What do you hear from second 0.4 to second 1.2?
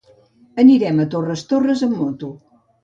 Anirem a